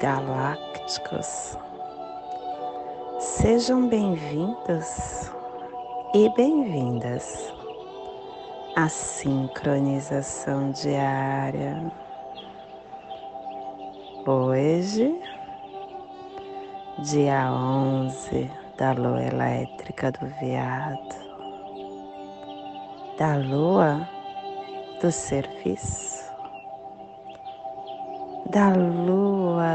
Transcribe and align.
galácticos, 0.00 1.56
sejam 3.20 3.88
bem-vindos 3.88 5.30
e 6.14 6.28
bem-vindas 6.30 7.52
à 8.74 8.88
sincronização 8.88 10.72
diária. 10.72 11.92
Hoje, 14.26 15.20
dia 16.98 17.52
11 17.52 18.50
da 18.76 18.92
lua 18.92 19.22
elétrica 19.22 20.10
do 20.10 20.26
veado, 20.40 21.16
da 23.16 23.36
lua 23.36 24.08
do 25.00 25.10
serviço, 25.10 26.32
da 28.50 28.68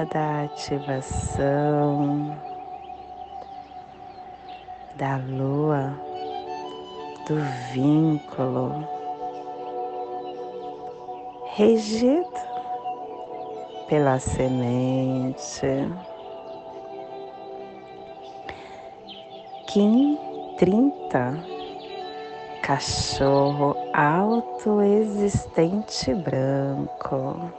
da 0.06 0.44
ativação, 0.44 2.38
da 4.96 5.18
lua 5.18 5.94
do 7.28 7.36
vínculo 7.74 8.88
regido 11.56 12.28
pela 13.88 14.20
semente. 14.20 15.66
Kim 19.68 20.18
30 20.58 21.58
Cachorro 22.68 23.76
autoexistente 23.94 26.14
branco. 26.14 27.50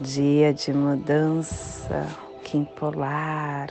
Dia 0.00 0.52
de 0.52 0.72
mudança, 0.72 2.06
Kim 2.44 2.64
polar, 2.64 3.70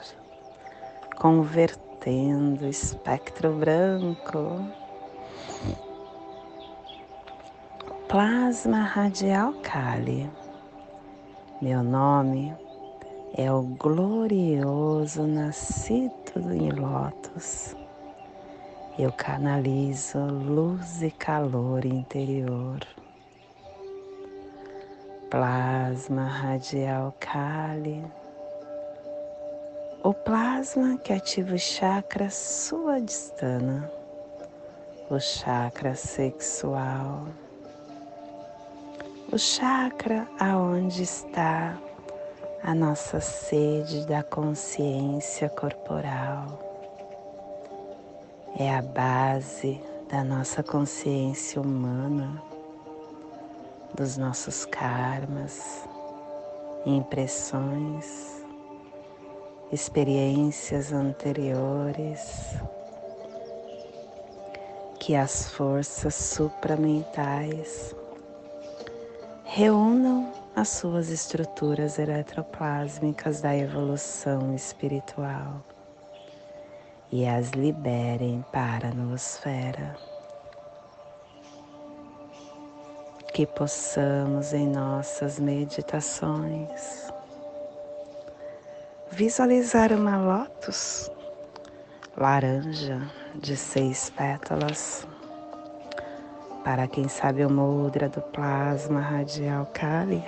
converter 1.18 1.86
batendo, 2.06 2.68
espectro 2.68 3.52
branco, 3.54 4.64
plasma 8.08 8.84
radial 8.84 9.54
Kali. 9.64 10.30
Meu 11.60 11.82
nome 11.82 12.56
é 13.36 13.52
o 13.52 13.64
glorioso 13.64 15.26
nascido 15.26 16.54
em 16.54 16.70
Lótus. 16.70 17.76
Eu 19.00 19.12
canalizo 19.12 20.20
luz 20.20 21.02
e 21.02 21.10
calor 21.10 21.86
interior. 21.86 22.80
Plasma 25.36 26.28
radial 26.28 27.14
Kali 27.20 28.02
o 30.02 30.14
plasma 30.14 30.98
que 30.98 31.12
ativa 31.12 31.56
o 31.56 31.60
chakra 31.60 32.30
suadistana, 32.30 33.92
o 35.10 35.20
chakra 35.20 35.94
sexual, 35.94 37.28
o 39.30 39.38
chakra 39.38 40.26
aonde 40.40 41.04
está 41.04 41.78
a 42.64 42.74
nossa 42.74 43.20
sede 43.20 44.08
da 44.08 44.24
consciência 44.24 45.50
corporal. 45.50 46.58
É 48.58 48.74
a 48.74 48.82
base 48.82 49.82
da 50.10 50.24
nossa 50.24 50.64
consciência 50.64 51.62
humana, 51.62 52.42
dos 53.96 54.18
nossos 54.18 54.66
karmas, 54.66 55.88
impressões 56.86 58.44
experiências 59.72 60.92
anteriores, 60.92 62.58
que 65.00 65.16
as 65.16 65.50
forças 65.50 66.14
supramentais 66.14 67.96
reúnam 69.46 70.32
as 70.56 70.70
suas 70.70 71.10
estruturas 71.10 71.98
eletroplásmicas 71.98 73.42
da 73.42 73.56
evolução 73.56 74.54
espiritual 74.54 75.64
e 77.12 77.26
as 77.26 77.52
liberem 77.52 78.44
para 78.52 78.90
a 78.90 78.94
noosfera. 78.94 80.15
Que 83.36 83.46
possamos 83.46 84.54
em 84.54 84.66
nossas 84.66 85.42
meditações 85.42 87.12
visualizar 89.12 89.92
uma 89.92 90.16
lótus 90.16 91.12
laranja 92.16 93.02
de 93.36 93.58
seis 93.58 94.10
pétalas. 94.12 95.06
Para 96.64 96.88
quem 96.88 97.10
sabe 97.10 97.44
o 97.44 97.50
mudra 97.50 98.08
do 98.08 98.22
plasma 98.22 99.02
radial 99.02 99.66
Kali, 99.74 100.24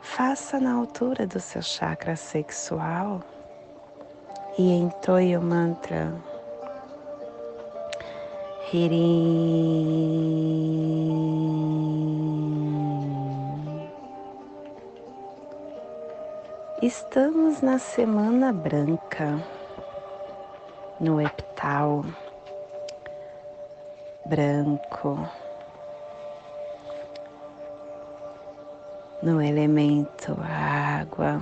faça 0.00 0.58
na 0.58 0.72
altura 0.72 1.26
do 1.26 1.40
seu 1.40 1.60
chakra 1.60 2.16
sexual 2.16 3.20
e 4.56 4.72
entoie 4.72 5.36
o 5.36 5.42
mantra 5.42 6.10
Hirim. 8.74 10.34
Estamos 16.82 17.62
na 17.62 17.78
Semana 17.78 18.52
Branca, 18.52 19.38
no 20.98 21.20
epital 21.20 22.04
branco, 24.26 25.20
no 29.22 29.40
elemento 29.40 30.36
água, 30.42 31.40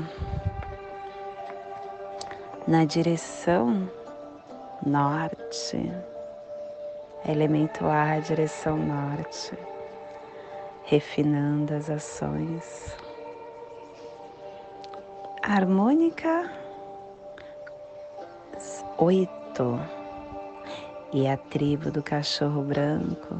na 2.69 2.85
direção 2.85 3.89
norte, 4.85 6.12
elemento 7.27 7.87
ar, 7.87 8.21
direção 8.21 8.77
norte, 8.77 9.57
refinando 10.85 11.75
as 11.75 11.89
ações. 11.89 12.97
Harmônica. 15.43 16.51
Oito. 18.99 19.81
E 21.13 21.29
a 21.29 21.37
tribo 21.37 21.91
do 21.91 22.03
cachorro 22.03 22.63
branco, 22.63 23.37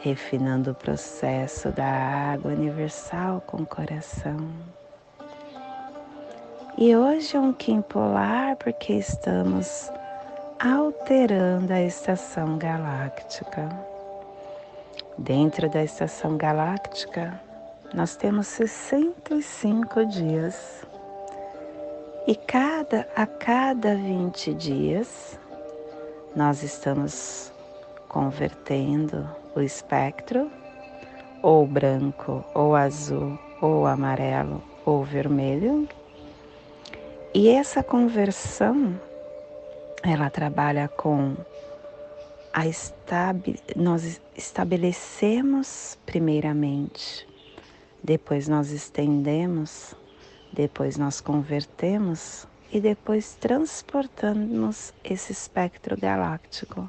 refinando 0.00 0.72
o 0.72 0.74
processo 0.74 1.70
da 1.70 1.86
água 1.86 2.52
universal 2.52 3.40
com 3.46 3.58
o 3.58 3.66
coração. 3.66 4.36
E 6.76 6.94
hoje 6.94 7.36
é 7.36 7.40
um 7.40 7.52
Kim 7.52 7.80
polar 7.82 8.56
porque 8.56 8.92
estamos 8.92 9.90
alterando 10.60 11.72
a 11.72 11.80
estação 11.80 12.58
galáctica. 12.58 13.66
Dentro 15.16 15.70
da 15.70 15.82
estação 15.82 16.36
galáctica, 16.36 17.40
nós 17.94 18.14
temos 18.14 18.46
65 18.48 20.04
dias 20.04 20.86
e 22.26 22.36
cada 22.36 23.08
a 23.16 23.26
cada 23.26 23.94
20 23.94 24.52
dias 24.52 25.38
nós 26.36 26.62
estamos 26.62 27.50
convertendo 28.06 29.26
o 29.56 29.62
espectro 29.62 30.50
ou 31.42 31.66
branco, 31.66 32.44
ou 32.54 32.76
azul, 32.76 33.38
ou 33.62 33.86
amarelo, 33.86 34.62
ou 34.84 35.02
vermelho. 35.02 35.88
E 37.32 37.48
essa 37.48 37.82
conversão 37.82 39.00
ela 40.02 40.30
trabalha 40.30 40.88
com 40.88 41.36
a 42.52 42.66
estabi 42.66 43.56
nós 43.76 44.20
estabelecemos 44.36 45.98
primeiramente 46.04 47.30
depois 48.02 48.48
nós 48.48 48.70
estendemos, 48.70 49.94
depois 50.52 50.96
nós 50.96 51.20
convertemos 51.20 52.46
e 52.72 52.80
depois 52.80 53.34
transportamos 53.34 54.94
esse 55.04 55.32
espectro 55.32 55.96
galáctico. 55.98 56.88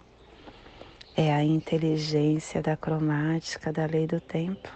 é 1.18 1.34
a 1.34 1.44
inteligência 1.44 2.62
da 2.62 2.78
cromática 2.78 3.74
da 3.74 3.86
lei 3.86 4.08
do 4.08 4.22
tempo. 4.22 4.70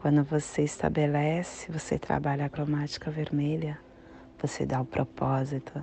Quando 0.00 0.24
você 0.24 0.62
estabelece, 0.62 1.70
você 1.70 1.96
trabalha 1.96 2.46
a 2.46 2.48
cromática 2.48 3.08
vermelha, 3.12 3.78
você 4.42 4.66
dá 4.66 4.80
o 4.80 4.84
propósito. 4.84 5.80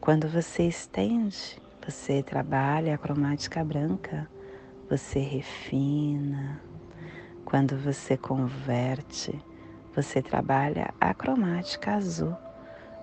Quando 0.00 0.28
você 0.28 0.62
estende, 0.62 1.60
você 1.84 2.22
trabalha 2.22 2.94
a 2.94 2.98
cromática 2.98 3.64
branca, 3.64 4.28
você 4.88 5.18
refina. 5.18 6.60
Quando 7.44 7.76
você 7.76 8.16
converte, 8.16 9.38
você 9.94 10.22
trabalha 10.22 10.94
a 11.00 11.12
cromática 11.12 11.94
azul, 11.94 12.34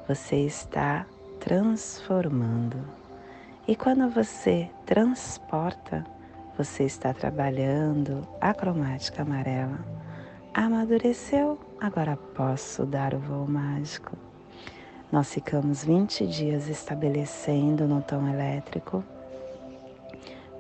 você 0.07 0.37
está 0.37 1.05
transformando. 1.39 2.77
E 3.67 3.75
quando 3.75 4.09
você 4.09 4.69
transporta, 4.85 6.03
você 6.57 6.85
está 6.85 7.13
trabalhando 7.13 8.25
a 8.39 8.53
cromática 8.53 9.21
amarela. 9.23 9.79
Amadureceu, 10.53 11.59
agora 11.79 12.15
posso 12.15 12.85
dar 12.85 13.13
o 13.13 13.19
voo 13.19 13.45
mágico. 13.45 14.24
Nós 15.11 15.31
ficamos 15.31 15.83
20 15.83 16.25
dias 16.25 16.67
estabelecendo 16.67 17.87
no 17.87 18.01
tom 18.01 18.27
elétrico, 18.27 19.03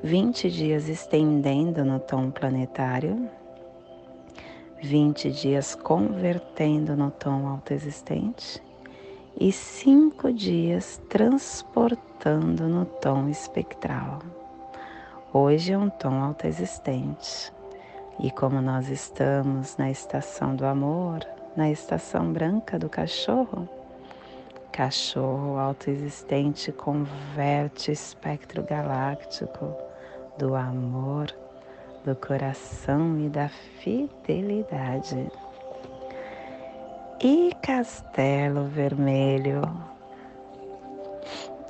20 0.03 0.51
dias 0.51 0.87
estendendo 0.87 1.83
no 1.83 1.99
tom 1.99 2.29
planetário, 2.29 3.27
20 4.83 5.31
dias 5.31 5.73
convertendo 5.73 6.95
no 6.95 7.09
tom 7.09 7.47
autoexistente 7.47 8.61
e 9.39 9.51
5 9.51 10.31
dias 10.31 11.01
transportando 11.09 12.67
no 12.67 12.85
tom 12.85 13.27
espectral. 13.27 14.19
Hoje 15.33 15.73
é 15.73 15.77
um 15.77 15.89
tom 15.89 16.21
autoexistente. 16.21 17.51
E 18.19 18.29
como 18.31 18.61
nós 18.61 18.89
estamos 18.89 19.75
na 19.75 19.89
estação 19.89 20.55
do 20.55 20.65
amor, 20.65 21.27
na 21.57 21.69
estação 21.69 22.31
branca 22.31 22.79
do 22.79 22.87
cachorro, 22.87 23.67
cachorro 24.75 25.57
autoexistente 25.57 26.69
converte 26.69 27.91
o 27.91 27.93
espectro 27.93 28.61
galáctico 28.61 29.73
do 30.37 30.53
amor, 30.53 31.33
do 32.03 32.13
coração 32.13 33.17
e 33.17 33.29
da 33.29 33.47
fidelidade. 33.47 35.31
E 37.21 37.53
Castelo 37.61 38.65
Vermelho, 38.65 39.61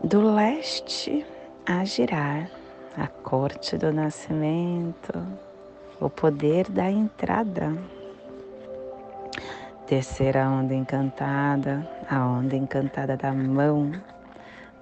do 0.04 0.34
leste 0.34 1.24
a 1.64 1.86
girar 1.86 2.50
a 2.98 3.06
corte 3.06 3.78
do 3.78 3.94
nascimento, 3.94 5.14
o 6.02 6.10
poder 6.10 6.68
da 6.72 6.90
entrada. 6.90 7.72
Terceira 9.88 10.50
onda 10.50 10.74
encantada, 10.74 11.88
a 12.10 12.26
onda 12.26 12.56
encantada 12.56 13.16
da 13.16 13.32
mão, 13.32 13.92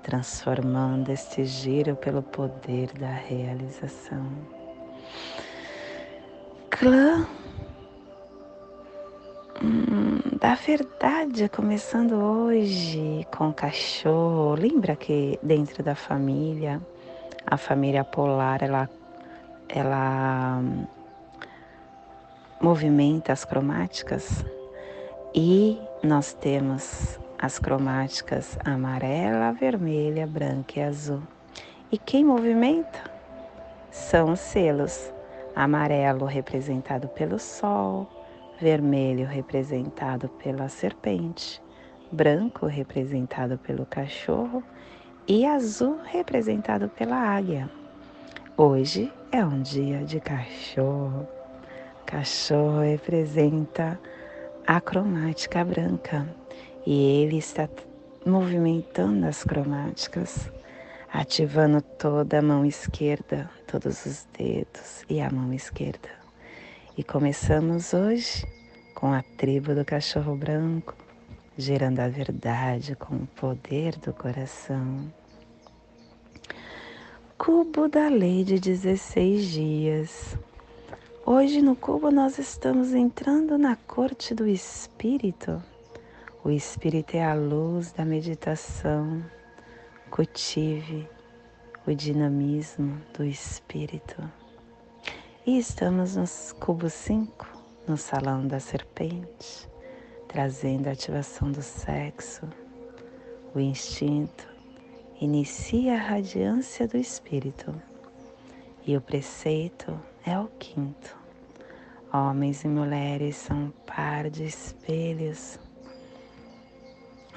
transformando 0.02 1.12
este 1.12 1.44
giro 1.44 1.94
pelo 1.98 2.24
poder 2.24 2.90
da 2.94 3.12
realização. 3.12 4.26
Clã 6.70 7.28
hum, 9.62 10.38
da 10.40 10.56
verdade, 10.56 11.50
começando 11.50 12.14
hoje 12.14 13.28
com 13.30 13.50
o 13.50 13.54
cachorro. 13.54 14.56
Lembra 14.56 14.96
que 14.96 15.38
dentro 15.44 15.84
da 15.84 15.96
família 15.96 16.82
a 17.46 17.58
família 17.58 18.06
polar 18.06 18.64
ela, 18.64 18.90
ela 19.68 20.62
movimenta 22.62 23.34
as 23.34 23.44
cromáticas 23.44 24.46
e 25.36 25.82
nós 26.04 26.34
temos 26.34 27.20
as 27.40 27.58
cromáticas 27.58 28.58
amarela, 28.64 29.52
vermelha, 29.52 30.28
branca 30.28 30.80
e 30.80 30.84
azul. 30.84 31.24
E 31.92 31.98
quem 31.98 32.24
movimenta 32.24 33.12
são 33.90 34.32
os 34.34 34.40
selos. 34.40 35.12
Amarelo 35.56 36.26
representado 36.26 37.08
pelo 37.10 37.38
sol, 37.38 38.08
vermelho 38.60 39.28
representado 39.28 40.28
pela 40.30 40.68
serpente, 40.68 41.62
branco 42.12 42.66
representado 42.66 43.58
pelo 43.58 43.86
cachorro 43.86 44.64
e 45.28 45.46
azul 45.46 46.00
representado 46.06 46.90
pela 46.90 47.16
águia. 47.16 47.70
Hoje 48.58 49.12
é 49.32 49.44
um 49.44 49.62
dia 49.62 50.04
de 50.04 50.20
cachorro. 50.20 51.28
Cachorro 52.06 52.82
representa 52.82 54.00
a 54.66 54.80
cromática 54.80 55.64
branca 55.64 56.28
e 56.86 57.22
ele 57.22 57.38
está 57.38 57.68
movimentando 58.26 59.26
as 59.26 59.44
cromáticas, 59.44 60.50
ativando 61.12 61.82
toda 61.82 62.40
a 62.40 62.42
mão 62.42 62.66
esquerda, 62.66 63.50
todos 63.68 64.06
os 64.06 64.28
dedos 64.38 65.04
e 65.10 65.20
a 65.20 65.30
mão 65.30 65.54
esquerda. 65.54 66.10
E 66.98 67.04
começamos 67.04 67.94
hoje 67.94 68.46
com 68.96 69.12
a 69.12 69.22
tribo 69.38 69.76
do 69.76 69.84
cachorro 69.84 70.36
branco, 70.36 70.96
gerando 71.58 72.00
a 72.00 72.08
verdade 72.08 72.96
com 72.96 73.16
o 73.16 73.28
poder 73.28 73.98
do 73.98 74.14
coração. 74.14 75.12
Cubo 77.38 77.90
da 77.90 78.08
lei 78.08 78.46
de 78.46 78.60
16 78.60 79.46
dias. 79.52 80.38
Hoje 81.26 81.62
no 81.62 81.76
cubo 81.76 82.12
nós 82.12 82.38
estamos 82.38 82.94
entrando 82.94 83.58
na 83.58 83.76
corte 83.76 84.34
do 84.34 84.48
espírito. 84.48 85.62
O 86.44 86.50
espírito 86.50 87.16
é 87.16 87.24
a 87.24 87.34
luz 87.34 87.92
da 87.92 88.06
meditação. 88.06 89.24
Cultive 90.10 91.08
o 91.88 91.94
dinamismo 91.94 93.02
do 93.18 93.24
espírito. 93.24 94.22
E 95.46 95.58
estamos 95.58 96.16
no 96.16 96.26
cubo 96.60 96.90
5, 96.90 97.48
no 97.88 97.98
salão 97.98 98.48
da 98.48 98.60
serpente 98.60 99.72
trazendo 100.34 100.88
a 100.88 100.94
ativação 100.94 101.52
do 101.52 101.62
sexo, 101.62 102.50
o 103.54 103.60
instinto, 103.60 104.48
inicia 105.22 105.94
a 105.94 105.98
radiância 105.98 106.88
do 106.88 106.98
espírito. 106.98 107.72
E 108.86 108.98
o 108.98 109.02
preceito 109.02 109.98
é 110.26 110.40
o 110.40 110.48
quinto. 110.60 111.18
Homens 112.12 112.64
e 112.64 112.68
mulheres 112.68 113.36
são 113.36 113.58
um 113.58 113.72
par 113.86 114.30
de 114.30 114.46
espelhos. 114.46 115.60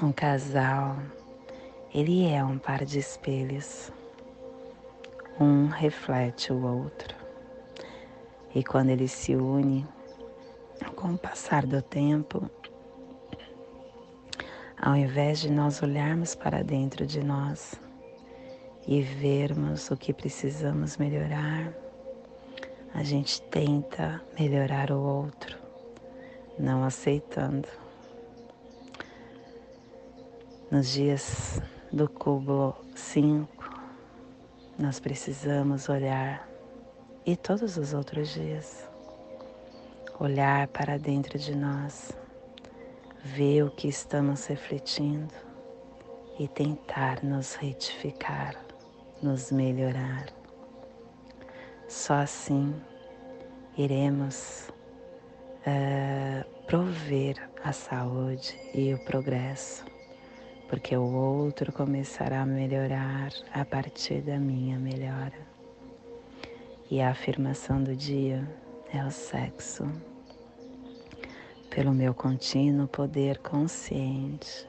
Um 0.01 0.13
casal, 0.13 0.97
ele 1.93 2.29
é 2.29 2.45
um 2.45 2.59
par 2.59 2.85
de 2.85 2.99
espelhos. 2.99 3.91
Um 5.41 5.67
reflete 5.67 6.53
o 6.53 6.65
outro. 6.65 7.17
E 8.55 8.63
quando 8.63 8.91
ele 8.91 9.09
se 9.09 9.35
une, 9.35 9.87
com 10.95 11.15
o 11.15 11.19
passar 11.19 11.67
do 11.67 11.83
tempo, 11.83 12.49
ao 14.81 14.95
invés 14.95 15.41
de 15.41 15.51
nós 15.51 15.83
olharmos 15.83 16.35
para 16.35 16.63
dentro 16.63 17.07
de 17.07 17.23
nós 17.23 17.75
e 18.87 19.03
vermos 19.03 19.91
o 19.91 19.97
que 19.97 20.13
precisamos 20.13 20.97
melhorar, 20.97 21.86
a 22.97 23.03
gente 23.03 23.43
tenta 23.43 24.23
melhorar 24.41 24.91
o 24.91 24.99
outro, 24.99 25.59
não 26.59 26.83
aceitando. 26.83 27.69
Nos 30.71 30.89
dias 30.89 31.61
do 31.93 32.09
cubo 32.09 32.75
5, 32.95 33.47
nós 34.79 34.99
precisamos 34.99 35.91
olhar, 35.91 36.49
e 37.27 37.37
todos 37.37 37.77
os 37.77 37.93
outros 37.93 38.31
dias, 38.31 38.89
olhar 40.19 40.67
para 40.69 40.99
dentro 40.99 41.39
de 41.39 41.55
nós 41.55 42.13
ver 43.23 43.63
o 43.63 43.71
que 43.71 43.89
estamos 43.89 44.47
refletindo 44.47 45.35
e 46.39 46.49
tentar 46.49 47.23
nos 47.23 47.57
retificar, 47.57 48.57
nos 49.23 49.53
melhorar. 49.53 50.36
Só 51.89 52.15
assim 52.15 52.75
iremos 53.79 54.73
uh, 55.61 56.65
prover 56.67 57.37
a 57.63 57.73
saúde 57.73 58.59
e 58.75 58.93
o 58.93 58.99
progresso, 59.05 59.85
porque 60.69 60.97
o 60.97 61.05
outro 61.05 61.73
começará 61.73 62.43
a 62.43 62.47
melhorar 62.47 63.33
a 63.53 63.65
partir 63.65 64.21
da 64.21 64.37
minha 64.37 64.79
melhora. 64.79 65.47
E 66.91 67.01
a 67.01 67.11
afirmação 67.11 67.83
do 67.83 67.95
dia 67.95 68.49
é 68.93 69.05
o 69.05 69.11
sexo 69.11 69.89
pelo 71.71 71.93
meu 71.93 72.15
contínuo 72.15 72.89
poder 72.89 73.39
consciente, 73.39 74.69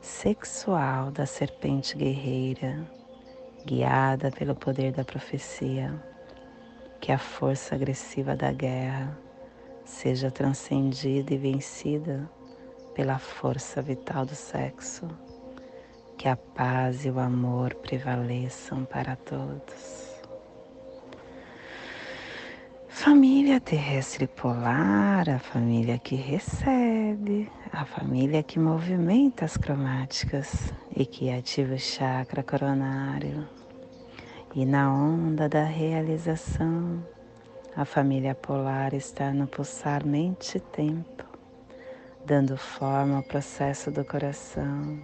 sexual 0.00 1.12
da 1.12 1.26
serpente 1.26 1.96
guerreira, 1.96 2.84
guiada 3.64 4.30
pelo 4.30 4.54
poder 4.54 4.92
da 4.92 5.04
profecia, 5.04 5.92
que 7.00 7.12
a 7.12 7.18
força 7.18 7.74
agressiva 7.74 8.34
da 8.34 8.52
guerra 8.52 9.18
seja 9.84 10.30
transcendida 10.30 11.34
e 11.34 11.38
vencida 11.38 12.30
pela 12.94 13.18
força 13.18 13.80
vital 13.80 14.24
do 14.24 14.34
sexo, 14.34 15.08
que 16.16 16.28
a 16.28 16.36
paz 16.36 17.04
e 17.04 17.10
o 17.10 17.18
amor 17.18 17.74
prevaleçam 17.74 18.84
para 18.84 19.16
todos. 19.16 19.99
Família 22.92 23.60
terrestre 23.60 24.26
polar, 24.26 25.30
a 25.30 25.38
família 25.38 25.96
que 25.96 26.16
recebe, 26.16 27.50
a 27.72 27.84
família 27.84 28.42
que 28.42 28.58
movimenta 28.58 29.44
as 29.44 29.56
cromáticas 29.56 30.74
e 30.94 31.06
que 31.06 31.30
ativa 31.30 31.74
o 31.74 31.78
chakra 31.78 32.42
coronário. 32.42 33.48
E 34.54 34.66
na 34.66 34.92
onda 34.92 35.48
da 35.48 35.62
realização, 35.62 37.02
a 37.76 37.84
família 37.84 38.34
polar 38.34 38.92
está 38.92 39.32
no 39.32 39.46
pulsar 39.46 40.04
mente-tempo, 40.04 41.24
dando 42.26 42.56
forma 42.56 43.18
ao 43.18 43.22
processo 43.22 43.90
do 43.92 44.04
coração, 44.04 45.00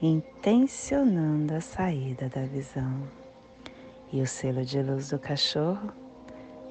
intencionando 0.00 1.54
a 1.54 1.60
saída 1.62 2.28
da 2.28 2.42
visão. 2.42 3.02
E 4.12 4.20
o 4.20 4.26
selo 4.26 4.62
de 4.62 4.82
luz 4.82 5.08
do 5.08 5.18
cachorro 5.18 5.90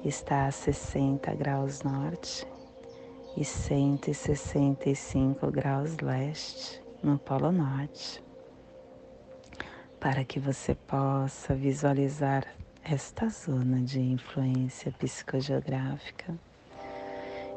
está 0.04 0.46
a 0.46 0.50
60 0.50 1.34
graus 1.34 1.82
norte 1.82 2.46
e 3.36 3.44
165 3.44 5.50
graus 5.50 5.98
leste 5.98 6.82
no 7.02 7.18
Polo 7.18 7.52
Norte, 7.52 8.22
para 10.00 10.24
que 10.24 10.40
você 10.40 10.74
possa 10.74 11.54
visualizar 11.54 12.46
esta 12.84 13.28
zona 13.28 13.80
de 13.80 14.00
influência 14.00 14.90
psicogeográfica. 14.92 16.34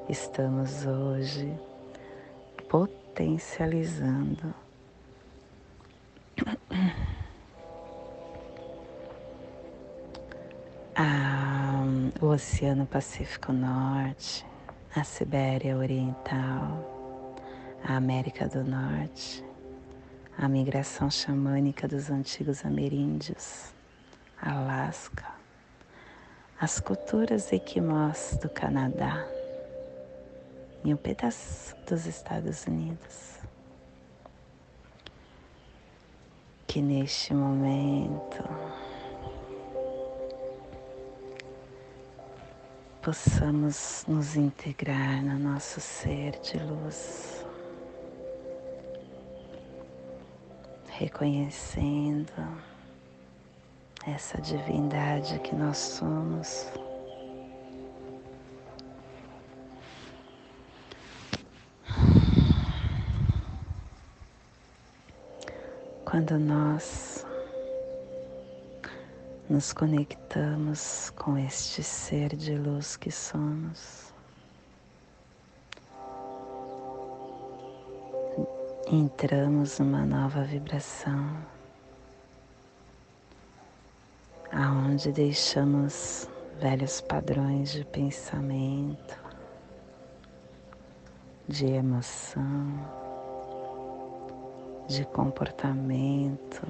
Estamos 0.10 0.86
hoje 0.86 1.58
potencializando 2.68 4.54
a, 10.96 11.71
o 12.22 12.26
Oceano 12.28 12.86
Pacífico 12.86 13.52
Norte, 13.52 14.46
a 14.96 15.04
Sibéria 15.04 15.78
Oriental, 15.78 17.36
a 17.84 17.96
América 17.96 18.48
do 18.48 18.64
Norte, 18.64 19.44
a 20.38 20.48
migração 20.48 21.10
xamânica 21.10 21.88
dos 21.88 22.10
antigos 22.10 22.66
ameríndios, 22.66 23.74
Alasca, 24.42 25.26
as 26.60 26.80
culturas 26.80 27.52
equimós 27.52 28.38
do 28.42 28.50
Canadá 28.50 29.26
e 30.84 30.94
um 30.94 30.98
pedaço 30.98 31.76
dos 31.88 32.06
Estados 32.06 32.66
Unidos. 32.66 33.40
Que 36.68 36.82
neste 36.82 37.34
momento 37.34 38.44
possamos 43.02 44.06
nos 44.08 44.36
integrar 44.36 45.24
no 45.24 45.40
nosso 45.40 45.82
ser 45.82 46.40
de 46.40 46.60
luz, 46.60 47.44
reconhecendo 50.88 52.32
essa 54.06 54.40
divindade 54.40 55.40
que 55.40 55.56
nós 55.56 55.78
somos. 55.78 56.68
Quando 66.06 66.38
nós 66.38 67.11
nos 69.52 69.74
conectamos 69.74 71.10
com 71.18 71.38
este 71.38 71.84
ser 71.84 72.38
de 72.38 72.56
luz 72.56 72.96
que 72.96 73.12
somos, 73.12 74.14
entramos 78.90 79.78
numa 79.78 80.06
nova 80.06 80.42
vibração, 80.46 81.36
aonde 84.54 85.12
deixamos 85.12 86.30
velhos 86.62 87.02
padrões 87.02 87.74
de 87.74 87.84
pensamento, 87.84 89.20
de 91.50 91.66
emoção, 91.66 92.88
de 94.88 95.04
comportamento 95.08 96.66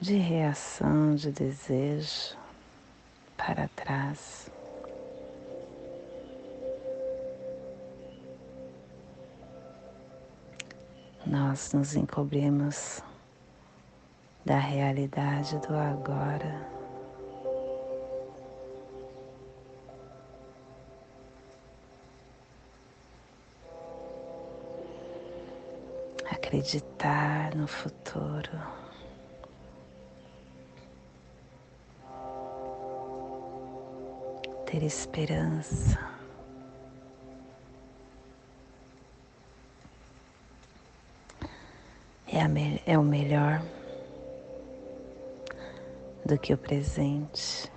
de 0.00 0.16
reação, 0.16 1.14
de 1.14 1.30
desejo 1.30 2.36
para 3.36 3.68
trás. 3.68 4.50
Nós 11.26 11.72
nos 11.72 11.94
encobrimos 11.94 13.02
da 14.44 14.58
realidade 14.58 15.58
do 15.60 15.74
agora. 15.74 16.74
Acreditar 26.30 27.54
no 27.54 27.66
futuro. 27.66 28.83
Ter 34.74 34.82
esperança. 34.82 36.00
É, 42.26 42.92
é 42.92 42.98
o 42.98 43.02
melhor 43.04 43.62
do 46.26 46.36
que 46.36 46.52
o 46.52 46.58
presente. 46.58 47.70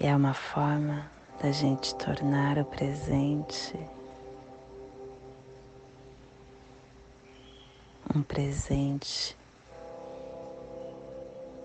É 0.00 0.16
uma 0.16 0.34
forma 0.34 1.08
da 1.40 1.52
gente 1.52 1.94
tornar 1.94 2.58
o 2.58 2.64
presente 2.64 3.78
um 8.14 8.22
presente 8.22 9.36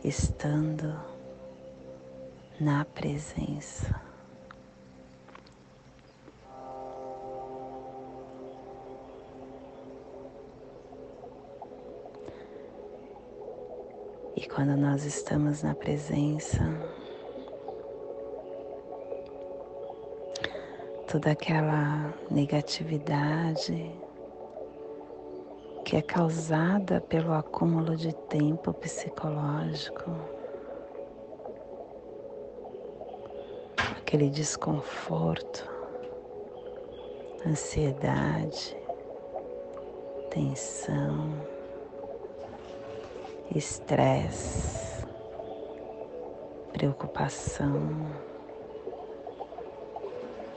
estando 0.08 0.98
na 2.62 2.86
presença. 2.86 4.02
E 14.36 14.48
quando 14.48 14.78
nós 14.78 15.04
estamos 15.04 15.62
na 15.62 15.76
presença, 15.76 16.64
toda 21.12 21.32
aquela 21.32 22.14
negatividade, 22.32 23.92
que 25.88 25.96
é 25.96 26.02
causada 26.02 27.00
pelo 27.00 27.32
acúmulo 27.34 27.96
de 27.96 28.14
tempo 28.14 28.74
psicológico, 28.74 30.12
aquele 33.98 34.30
desconforto, 34.30 35.66
ansiedade, 37.48 38.76
tensão, 40.30 41.32
estresse, 43.56 45.06
preocupação, 46.74 48.12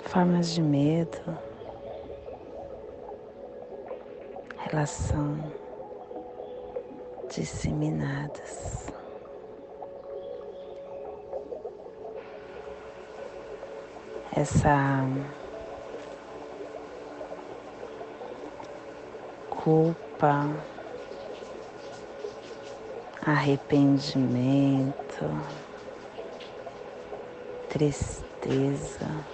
formas 0.02 0.50
de 0.50 0.60
medo 0.60 1.49
elas 4.72 4.90
são 4.90 5.52
disseminadas. 7.28 8.86
Essa 14.36 15.04
culpa, 19.50 20.48
arrependimento, 23.26 24.94
tristeza, 27.68 29.26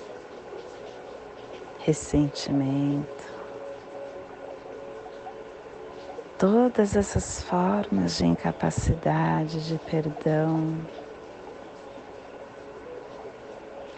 ressentimento. 1.80 3.35
Todas 6.38 6.94
essas 6.94 7.42
formas 7.42 8.18
de 8.18 8.26
incapacidade, 8.26 9.66
de 9.66 9.78
perdão, 9.78 10.86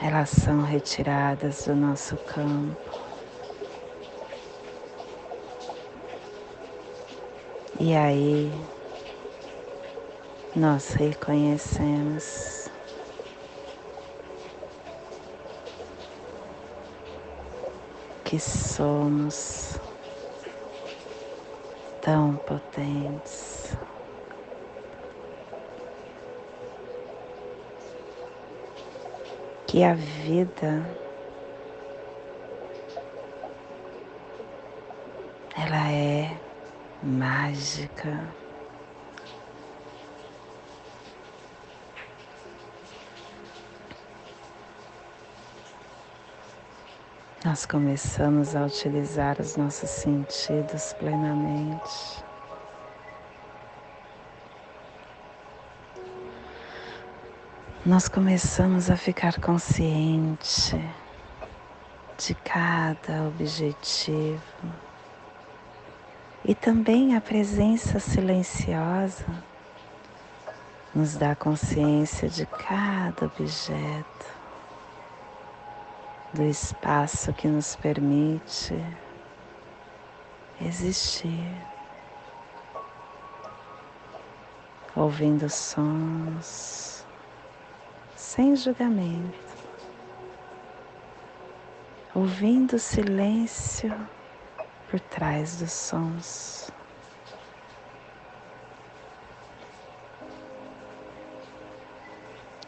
elas 0.00 0.30
são 0.30 0.62
retiradas 0.62 1.64
do 1.64 1.74
nosso 1.74 2.16
campo. 2.18 2.92
E 7.80 7.92
aí 7.92 8.52
nós 10.54 10.90
reconhecemos 10.90 12.68
que 18.24 18.38
somos 18.38 19.87
tão 22.08 22.36
potentes. 22.36 23.76
Que 29.66 29.84
a 29.84 29.92
vida 29.92 30.82
ela 35.54 35.92
é 35.92 36.30
mágica. 37.02 38.47
Nós 47.44 47.64
começamos 47.64 48.56
a 48.56 48.64
utilizar 48.64 49.40
os 49.40 49.56
nossos 49.56 49.88
sentidos 49.90 50.92
plenamente. 50.94 52.24
Nós 57.86 58.08
começamos 58.08 58.90
a 58.90 58.96
ficar 58.96 59.40
consciente 59.40 60.76
de 62.18 62.34
cada 62.34 63.28
objetivo 63.28 64.42
e 66.44 66.56
também 66.56 67.14
a 67.14 67.20
presença 67.20 68.00
silenciosa 68.00 69.24
nos 70.92 71.14
dá 71.14 71.36
consciência 71.36 72.28
de 72.28 72.44
cada 72.46 73.26
objeto, 73.26 74.37
do 76.32 76.42
espaço 76.42 77.32
que 77.32 77.48
nos 77.48 77.74
permite 77.76 78.74
existir, 80.60 81.54
ouvindo 84.94 85.48
sons 85.48 87.06
sem 88.14 88.54
julgamento, 88.54 89.56
ouvindo 92.14 92.74
o 92.76 92.78
silêncio 92.78 93.94
por 94.90 95.00
trás 95.00 95.58
dos 95.58 95.72
sons. 95.72 96.70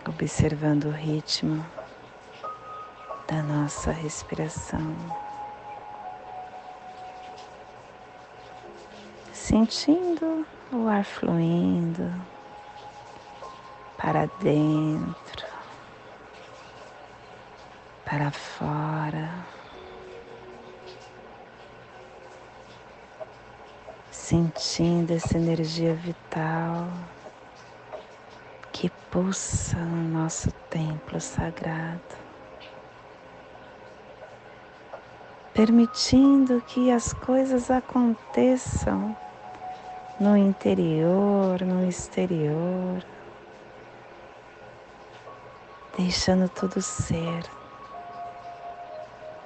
Observando 0.09 0.85
o 0.87 0.91
ritmo 0.91 1.65
da 3.31 3.43
nossa 3.45 3.93
respiração, 3.93 4.97
sentindo 9.33 10.45
o 10.73 10.89
ar 10.89 11.05
fluindo 11.05 12.13
para 13.97 14.27
dentro, 14.41 15.47
para 18.05 18.33
fora. 18.33 19.31
sentindo 24.11 25.13
essa 25.13 25.37
energia 25.37 25.93
vital 25.93 26.87
que 28.71 28.89
pulsa 29.11 29.77
no 29.77 30.09
nosso 30.09 30.53
templo 30.71 31.21
sagrado, 31.21 32.30
permitindo 35.61 36.63
que 36.63 36.91
as 36.91 37.13
coisas 37.13 37.71
aconteçam 37.71 39.15
no 40.19 40.35
interior, 40.35 41.61
no 41.61 41.87
exterior, 41.87 43.05
deixando 45.99 46.49
tudo 46.49 46.81
ser, 46.81 47.45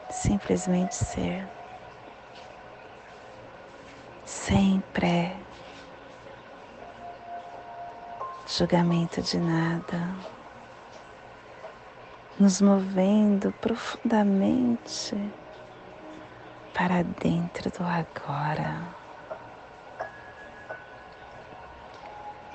simplesmente 0.09 0.95
ser 0.95 1.49
sem 4.25 4.81
pré 4.93 5.35
julgamento 8.47 9.21
de 9.21 9.39
nada, 9.39 10.15
nos 12.39 12.61
movendo 12.61 13.51
profundamente 13.61 15.17
para 16.75 17.05
dentro 17.05 17.71
do 17.71 17.85
agora. 17.85 18.83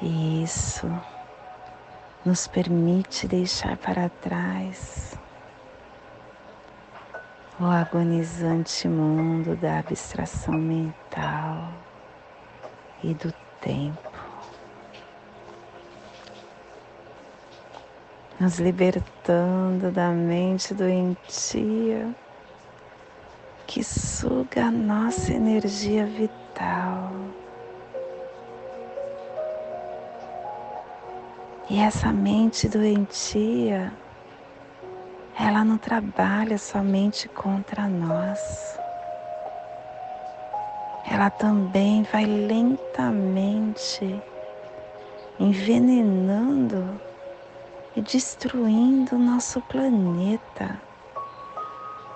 E 0.01 0.43
isso 0.43 0.87
nos 2.25 2.45
permite 2.47 3.27
deixar 3.27 3.77
para 3.77 4.09
trás 4.09 5.17
o 7.59 7.65
agonizante 7.65 8.87
mundo 8.87 9.55
da 9.55 9.79
abstração 9.79 10.53
mental 10.53 11.73
e 13.03 13.13
do 13.13 13.33
tempo, 13.59 14.11
nos 18.39 18.59
libertando 18.59 19.91
da 19.91 20.09
mente 20.09 20.73
doentia 20.73 22.15
que 23.69 23.83
suga 23.83 24.65
a 24.65 24.71
nossa 24.71 25.31
energia 25.31 26.03
vital. 26.03 27.11
E 31.69 31.79
essa 31.79 32.11
mente 32.11 32.67
doentia 32.67 33.93
ela 35.39 35.63
não 35.63 35.77
trabalha 35.77 36.57
somente 36.57 37.29
contra 37.29 37.87
nós. 37.87 38.79
Ela 41.07 41.29
também 41.29 42.01
vai 42.11 42.25
lentamente 42.25 44.19
envenenando 45.39 46.99
e 47.95 48.01
destruindo 48.01 49.15
o 49.15 49.19
nosso 49.19 49.61
planeta, 49.61 50.81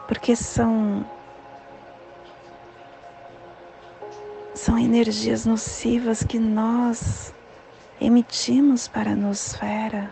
porque 0.08 0.36
são 0.36 1.06
são 4.63 4.80
energias 4.80 5.45
nocivas 5.45 6.23
que 6.23 6.39
nós 6.39 7.34
emitimos 7.99 8.88
para 8.88 9.12
a 9.12 9.15
nosfera. 9.15 10.10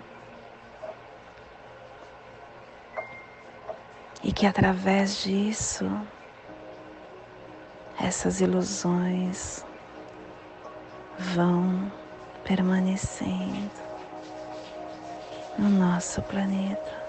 e 4.24 4.32
que 4.32 4.46
através 4.46 5.24
disso 5.24 5.90
essas 8.00 8.40
ilusões 8.40 9.66
vão 11.18 11.92
permanecendo 12.44 13.72
no 15.58 15.70
nosso 15.70 16.22
planeta. 16.22 17.01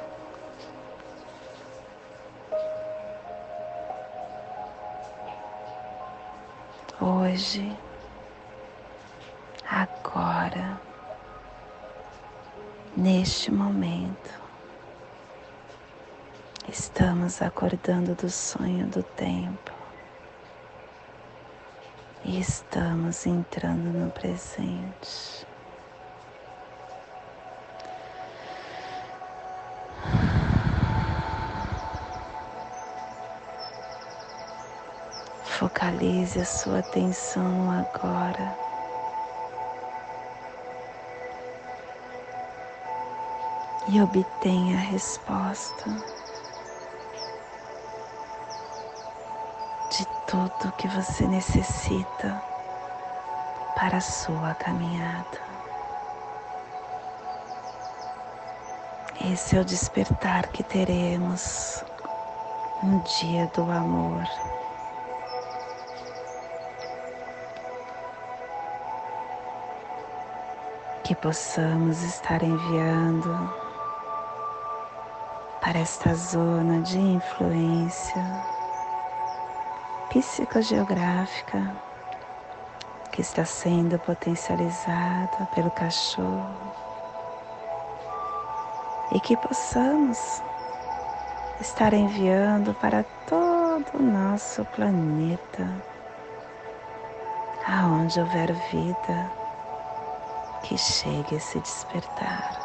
Hoje, 7.04 7.76
agora, 9.68 10.80
neste 12.96 13.50
momento, 13.50 14.30
Estamos 16.68 17.42
acordando 17.42 18.14
do 18.14 18.30
sonho 18.30 18.86
do 18.86 19.02
tempo. 19.02 19.72
e 22.24 22.38
estamos 22.38 23.26
entrando 23.26 23.90
no 23.90 24.10
presente. 24.12 25.44
Focalize 36.02 36.40
a 36.40 36.44
sua 36.44 36.80
atenção 36.80 37.70
agora. 37.70 38.58
E 43.86 44.02
obtenha 44.02 44.78
a 44.78 44.80
resposta 44.80 45.90
de 49.90 50.04
tudo 50.26 50.72
que 50.76 50.88
você 50.88 51.24
necessita 51.28 52.42
para 53.76 53.98
a 53.98 54.00
sua 54.00 54.54
caminhada. 54.54 55.38
Esse 59.32 59.56
é 59.56 59.60
o 59.60 59.64
despertar 59.64 60.48
que 60.48 60.64
teremos 60.64 61.84
no 62.82 62.98
dia 63.20 63.46
do 63.54 63.62
amor. 63.70 64.51
Que 71.04 71.16
possamos 71.16 72.00
estar 72.04 72.44
enviando 72.44 73.52
para 75.60 75.80
esta 75.80 76.14
zona 76.14 76.80
de 76.82 76.96
influência 76.96 78.22
psicogeográfica 80.10 81.74
que 83.10 83.20
está 83.20 83.44
sendo 83.44 83.98
potencializada 83.98 85.48
pelo 85.54 85.72
cachorro. 85.72 86.72
E 89.10 89.20
que 89.20 89.36
possamos 89.36 90.40
estar 91.60 91.92
enviando 91.92 92.74
para 92.74 93.04
todo 93.26 93.98
o 93.98 94.02
nosso 94.02 94.64
planeta, 94.66 95.68
aonde 97.66 98.20
houver 98.20 98.52
vida 98.70 99.41
que 100.62 100.76
chegue 100.78 101.36
a 101.36 101.40
se 101.40 101.58
despertar. 101.58 102.62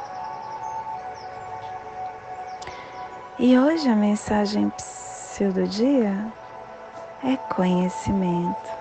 E 3.39 3.57
hoje 3.57 3.87
a 3.87 3.95
mensagem 3.95 4.71
do 5.53 5.67
dia 5.67 6.33
é 7.23 7.37
conhecimento. 7.53 8.71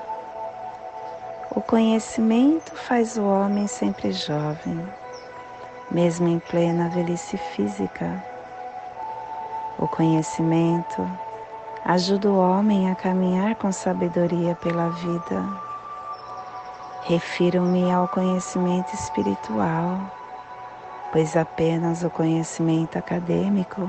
O 1.51 1.61
conhecimento 1.61 2.75
faz 2.75 3.19
o 3.19 3.25
homem 3.25 3.67
sempre 3.67 4.13
jovem, 4.13 4.89
mesmo 5.91 6.29
em 6.29 6.39
plena 6.39 6.89
velhice 6.89 7.37
física. 7.37 8.25
O 9.79 9.87
conhecimento 9.87 11.07
ajuda 11.85 12.31
o 12.31 12.39
homem 12.39 12.91
a 12.91 12.95
caminhar 12.95 13.55
com 13.57 13.71
sabedoria 13.71 14.55
pela 14.55 14.89
vida 14.89 15.66
Refiro-me 17.09 17.89
ao 17.93 18.09
conhecimento 18.09 18.93
espiritual, 18.93 20.01
pois 21.13 21.37
apenas 21.37 22.03
o 22.03 22.11
conhecimento 22.11 22.99
acadêmico 22.99 23.89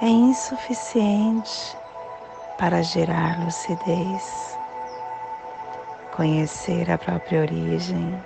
é 0.00 0.06
insuficiente 0.06 1.76
para 2.56 2.84
gerar 2.84 3.40
lucidez. 3.40 4.56
Conhecer 6.14 6.88
a 6.88 6.96
própria 6.96 7.40
origem 7.40 8.24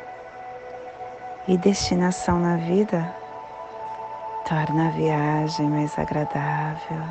e 1.46 1.56
destinação 1.56 2.38
na 2.38 2.58
vida 2.58 3.10
torna 4.46 4.88
a 4.88 4.90
viagem 4.90 5.66
mais 5.66 5.98
agradável. 5.98 7.02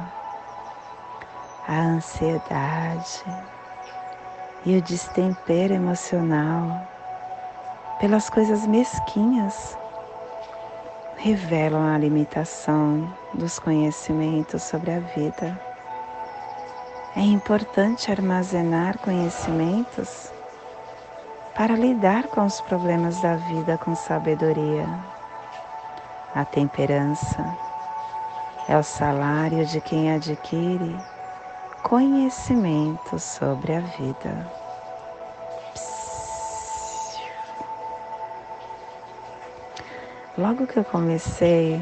A 1.68 1.74
ansiedade 1.74 3.24
e 4.67 4.75
o 4.75 4.82
destempero 4.82 5.73
emocional 5.73 6.86
pelas 8.01 8.30
coisas 8.30 8.67
mesquinhas 8.67 9.77
revelam 11.15 11.88
a 11.88 11.97
limitação 11.97 13.10
dos 13.34 13.60
conhecimentos 13.60 14.63
sobre 14.63 14.91
a 14.91 14.99
vida. 14.99 15.58
É 17.15 17.21
importante 17.21 18.12
armazenar 18.12 18.97
conhecimentos 18.97 20.34
para 21.56 21.73
lidar 21.73 22.23
com 22.23 22.45
os 22.45 22.60
problemas 22.60 23.21
da 23.21 23.38
vida 23.38 23.77
com 23.77 23.95
sabedoria. 23.95 24.86
A 26.36 26.43
temperança 26.43 27.58
é 28.67 28.77
o 28.77 28.84
salário 28.84 29.65
de 29.65 29.80
quem 29.80 30.13
adquire 30.13 31.16
conhecimento 31.88 33.17
sobre 33.17 33.73
a 33.73 33.80
vida. 33.80 34.45
Logo 40.38 40.67
que 40.67 40.78
eu 40.78 40.84
comecei, 40.84 41.82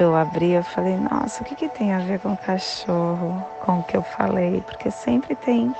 eu 0.00 0.16
abri, 0.16 0.50
eu 0.50 0.64
falei, 0.64 0.96
nossa, 0.96 1.44
o 1.44 1.46
que, 1.46 1.54
que 1.54 1.68
tem 1.68 1.92
a 1.92 2.00
ver 2.00 2.18
com 2.18 2.36
cachorro, 2.36 3.40
com 3.60 3.78
o 3.78 3.84
que 3.84 3.96
eu 3.96 4.02
falei? 4.02 4.60
Porque 4.62 4.90
sempre 4.90 5.36
tem 5.36 5.72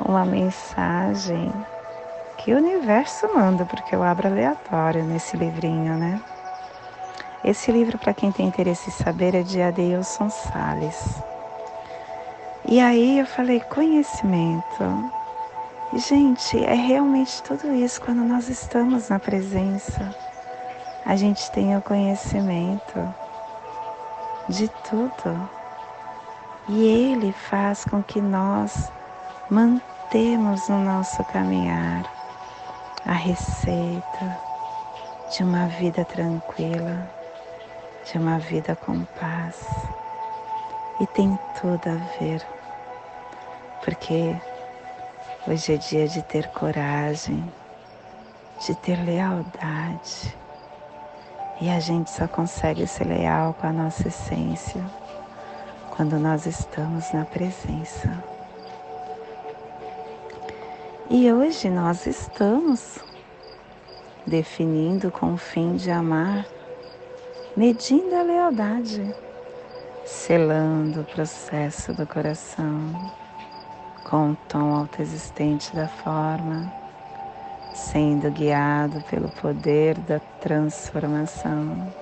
uma 0.00 0.24
mensagem 0.24 1.52
que 2.38 2.54
o 2.54 2.56
universo 2.56 3.28
manda, 3.34 3.66
porque 3.66 3.94
eu 3.94 4.02
abro 4.02 4.28
aleatório 4.28 5.04
nesse 5.04 5.36
livrinho, 5.36 5.94
né? 5.98 6.22
Esse 7.44 7.70
livro, 7.70 7.98
para 7.98 8.14
quem 8.14 8.32
tem 8.32 8.46
interesse 8.46 8.88
em 8.88 8.92
saber, 8.92 9.34
é 9.34 9.42
de 9.42 9.60
Adeilson 9.60 10.30
Salles. 10.30 11.28
E 12.66 12.80
aí 12.80 13.18
eu 13.18 13.26
falei, 13.26 13.60
conhecimento. 13.60 15.12
E, 15.92 15.98
gente, 15.98 16.62
é 16.64 16.74
realmente 16.74 17.42
tudo 17.42 17.72
isso 17.72 18.00
quando 18.00 18.22
nós 18.22 18.48
estamos 18.48 19.08
na 19.08 19.18
presença 19.18 20.14
a 21.08 21.16
gente 21.16 21.50
tenha 21.52 21.78
o 21.78 21.82
conhecimento 21.82 23.14
de 24.46 24.68
tudo. 24.90 25.50
E 26.68 26.86
Ele 26.86 27.32
faz 27.32 27.82
com 27.86 28.02
que 28.02 28.20
nós 28.20 28.92
mantemos 29.48 30.68
no 30.68 30.84
nosso 30.84 31.24
caminhar 31.24 32.04
a 33.06 33.12
receita 33.12 34.38
de 35.34 35.42
uma 35.42 35.66
vida 35.68 36.04
tranquila, 36.04 37.10
de 38.04 38.18
uma 38.18 38.38
vida 38.38 38.76
com 38.76 39.02
paz. 39.18 39.66
E 41.00 41.06
tem 41.06 41.38
tudo 41.60 41.88
a 41.88 42.18
ver, 42.18 42.44
porque 43.84 44.34
hoje 45.46 45.74
é 45.74 45.76
dia 45.76 46.08
de 46.08 46.20
ter 46.22 46.48
coragem, 46.48 47.52
de 48.66 48.74
ter 48.74 48.96
lealdade. 49.04 50.36
E 51.60 51.70
a 51.70 51.78
gente 51.78 52.10
só 52.10 52.26
consegue 52.26 52.84
ser 52.84 53.04
leal 53.04 53.54
com 53.54 53.68
a 53.68 53.72
nossa 53.72 54.08
essência 54.08 54.84
quando 55.96 56.18
nós 56.18 56.46
estamos 56.46 57.12
na 57.12 57.24
presença. 57.24 58.12
E 61.08 61.32
hoje 61.32 61.70
nós 61.70 62.06
estamos 62.06 62.98
definindo 64.26 65.12
com 65.12 65.34
o 65.34 65.36
fim 65.36 65.76
de 65.76 65.92
amar, 65.92 66.44
medindo 67.56 68.14
a 68.16 68.22
lealdade, 68.22 69.14
selando 70.08 71.02
o 71.02 71.04
processo 71.04 71.92
do 71.92 72.06
coração 72.06 73.12
com 74.04 74.30
o 74.30 74.36
tom 74.48 74.74
autoexistente 74.74 75.76
da 75.76 75.86
forma 75.86 76.72
sendo 77.74 78.30
guiado 78.30 79.02
pelo 79.02 79.28
poder 79.28 79.98
da 79.98 80.18
transformação. 80.40 81.92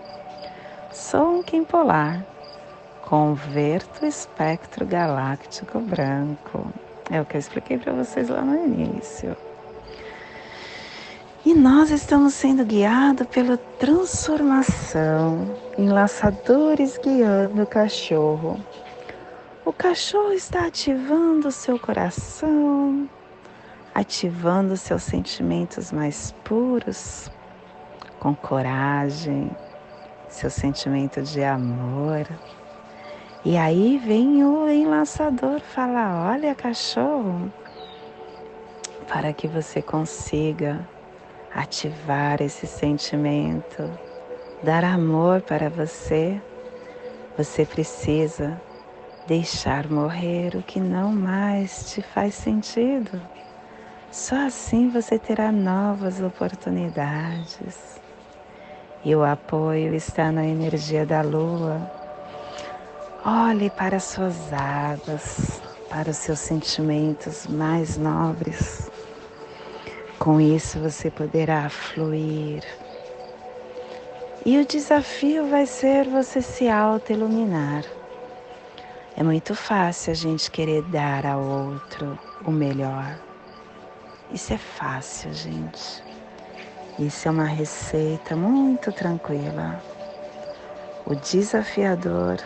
Sou 0.93 1.39
um 1.39 1.43
Kim 1.43 1.65
Polar, 1.65 2.25
converto 3.03 4.05
o 4.05 4.09
espectro 4.09 4.87
galáctico 4.87 5.81
branco. 5.81 6.73
É 7.11 7.21
o 7.21 7.25
que 7.25 7.37
eu 7.37 7.41
expliquei 7.41 7.77
para 7.77 7.93
vocês 7.93 8.29
lá 8.29 8.41
no 8.41 8.55
início. 8.55 9.37
Nós 11.57 11.91
estamos 11.91 12.35
sendo 12.35 12.67
guiados 12.67 13.27
pela 13.29 13.57
transformação, 13.57 15.57
enlaçadores 15.79 16.99
guiando 16.99 17.63
o 17.63 17.67
cachorro. 17.67 18.63
O 19.65 19.73
cachorro 19.73 20.35
está 20.35 20.67
ativando 20.67 21.51
seu 21.51 21.79
coração, 21.79 23.09
ativando 23.95 24.77
seus 24.77 25.05
sentimentos 25.05 25.91
mais 25.91 26.31
puros, 26.45 27.31
com 28.21 28.35
coragem, 28.35 29.51
seu 30.29 30.51
sentimento 30.51 31.23
de 31.23 31.43
amor. 31.43 32.29
E 33.43 33.57
aí 33.57 33.97
vem 33.97 34.45
o 34.45 34.69
enlaçador 34.69 35.61
falar: 35.61 36.33
Olha, 36.33 36.55
cachorro, 36.55 37.51
para 39.09 39.33
que 39.33 39.49
você 39.49 39.81
consiga 39.81 40.87
ativar 41.57 42.43
esse 42.43 42.67
sentimento, 42.67 43.91
dar 44.63 44.85
amor 44.85 45.41
para 45.41 45.71
você, 45.71 46.39
você 47.35 47.65
precisa 47.65 48.61
deixar 49.27 49.89
morrer 49.89 50.55
o 50.55 50.63
que 50.63 50.79
não 50.79 51.11
mais 51.11 51.91
te 51.91 52.03
faz 52.03 52.35
sentido. 52.35 53.21
Só 54.11 54.47
assim 54.47 54.91
você 54.91 55.19
terá 55.19 55.51
novas 55.51 56.21
oportunidades. 56.21 58.01
E 59.03 59.15
o 59.15 59.25
apoio 59.25 59.95
está 59.95 60.31
na 60.31 60.45
energia 60.45 61.07
da 61.07 61.23
lua. 61.23 61.91
Olhe 63.25 63.71
para 63.71 63.99
suas 63.99 64.53
águas, 64.53 65.63
para 65.89 66.11
os 66.11 66.19
seus 66.19 66.39
sentimentos 66.39 67.47
mais 67.47 67.97
nobres. 67.97 68.91
Com 70.19 70.41
isso 70.41 70.79
você 70.79 71.11
poderá 71.11 71.69
fluir. 71.69 72.65
E 74.45 74.59
o 74.59 74.65
desafio 74.65 75.49
vai 75.49 75.67
ser 75.67 76.09
você 76.09 76.41
se 76.41 76.69
auto-iluminar. 76.69 77.85
É 79.17 79.23
muito 79.23 79.55
fácil 79.55 80.13
a 80.13 80.15
gente 80.15 80.51
querer 80.51 80.83
dar 80.83 81.27
ao 81.27 81.41
outro 81.43 82.19
o 82.45 82.51
melhor. 82.51 83.19
Isso 84.33 84.53
é 84.53 84.59
fácil, 84.59 85.33
gente. 85.33 86.03
Isso 86.99 87.29
é 87.29 87.31
uma 87.31 87.45
receita 87.45 88.35
muito 88.35 88.91
tranquila. 88.93 89.83
O 91.05 91.15
desafiador 91.15 92.39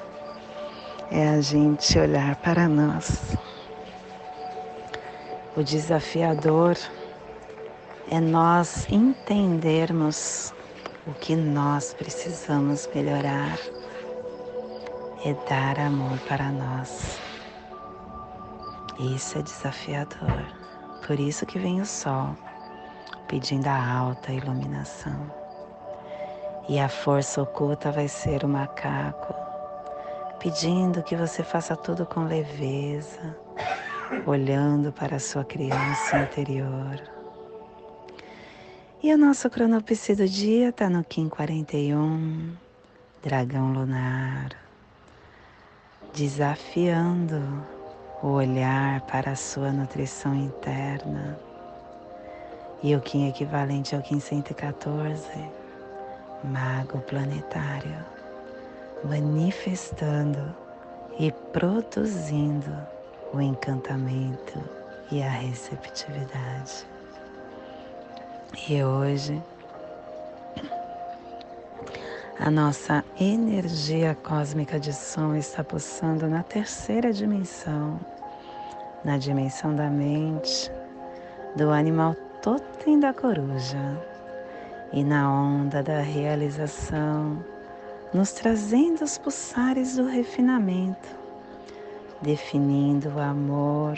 é 1.11 1.29
a 1.29 1.41
gente 1.41 1.99
olhar 1.99 2.37
para 2.37 2.69
nós. 2.69 3.37
O 5.57 5.63
desafiador 5.63 6.77
é 8.11 8.21
nós 8.21 8.91
entendermos 8.91 10.53
o 11.07 11.13
que 11.13 11.37
nós 11.37 11.95
precisamos 11.95 12.89
melhorar, 12.93 13.57
é 15.25 15.33
dar 15.49 15.79
amor 15.79 16.19
para 16.27 16.51
nós. 16.51 17.21
Isso 18.99 19.39
é 19.39 19.43
desafiador. 19.43 20.45
Por 21.07 21.21
isso 21.21 21.47
que 21.47 21.59
vem 21.61 21.81
o 21.81 21.87
sol, 21.87 22.37
pedindo 23.29 23.69
a 23.69 23.93
alta 23.99 24.33
iluminação. 24.33 25.31
E 26.69 26.81
a 26.81 26.89
força 26.89 27.43
oculta 27.43 27.93
vai 27.93 28.09
ser 28.09 28.43
o 28.43 28.49
macaco, 28.49 29.35
pedindo 30.41 31.03
que 31.05 31.15
você 31.15 31.45
faça 31.45 31.77
tudo 31.77 32.05
com 32.05 32.25
leveza, 32.25 33.37
olhando 34.27 34.93
para 34.93 35.17
a 35.17 35.21
sua 35.21 35.45
criança 35.45 36.19
interior 36.19 37.20
e 39.03 39.15
o 39.15 39.17
nosso 39.17 39.49
cronopse 39.49 40.15
do 40.15 40.29
dia 40.29 40.69
está 40.69 40.91
no 40.91 41.03
Kim 41.03 41.27
41, 41.27 42.53
dragão 43.23 43.73
lunar, 43.73 44.51
desafiando 46.13 47.41
o 48.23 48.27
olhar 48.27 49.01
para 49.03 49.31
a 49.31 49.37
sua 49.37 49.73
nutrição 49.73 50.35
interna. 50.35 51.41
E 52.83 52.95
o 52.95 53.01
Kim 53.01 53.27
equivalente 53.27 53.97
ao 53.97 54.03
Kim 54.03 54.21
114, 54.21 55.27
mago 56.45 56.99
planetário, 57.01 58.05
manifestando 59.03 60.55
e 61.19 61.33
produzindo 61.55 62.71
o 63.33 63.41
encantamento 63.41 64.63
e 65.11 65.23
a 65.23 65.31
receptividade. 65.31 66.90
E 68.57 68.83
hoje 68.83 69.41
a 72.39 72.51
nossa 72.51 73.05
energia 73.19 74.17
cósmica 74.25 74.79
de 74.79 74.93
som 74.93 75.37
está 75.37 75.63
pulsando 75.63 76.27
na 76.27 76.43
terceira 76.43 77.13
dimensão, 77.13 78.01
na 79.05 79.19
dimensão 79.19 79.75
da 79.75 79.89
mente, 79.89 80.71
do 81.55 81.71
animal 81.71 82.15
totem 82.43 82.99
da 82.99 83.13
coruja 83.15 83.97
e 84.93 85.05
na 85.05 85.31
onda 85.31 85.81
da 85.81 86.01
realização, 86.01 87.45
nos 88.13 88.33
trazendo 88.33 89.05
os 89.05 89.17
pulsares 89.17 89.95
do 89.95 90.07
refinamento, 90.07 91.09
definindo 92.21 93.11
o 93.11 93.21
amor 93.21 93.97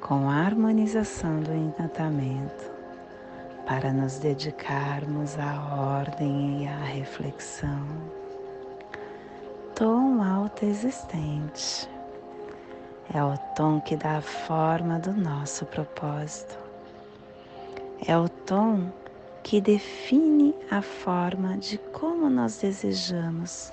com 0.00 0.28
a 0.28 0.34
harmonização 0.34 1.40
do 1.40 1.54
encantamento 1.54 2.75
para 3.66 3.92
nos 3.92 4.18
dedicarmos 4.20 5.36
à 5.38 5.98
ordem 5.98 6.62
e 6.62 6.68
à 6.68 6.84
reflexão. 6.84 7.84
Tom 9.74 10.22
alto 10.22 10.64
existente 10.64 11.90
é 13.12 13.22
o 13.22 13.36
tom 13.56 13.80
que 13.80 13.96
dá 13.96 14.18
a 14.18 14.22
forma 14.22 15.00
do 15.00 15.12
nosso 15.12 15.66
propósito. 15.66 16.56
É 18.06 18.16
o 18.16 18.28
tom 18.28 18.92
que 19.42 19.60
define 19.60 20.54
a 20.70 20.80
forma 20.80 21.56
de 21.58 21.76
como 21.78 22.30
nós 22.30 22.58
desejamos, 22.58 23.72